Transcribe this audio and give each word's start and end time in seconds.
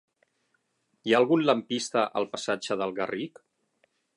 Hi 1.09 1.13
ha 1.15 1.19
algun 1.23 1.45
lampista 1.49 2.07
al 2.21 2.27
passatge 2.35 2.79
del 2.81 2.99
Garric? 3.01 3.43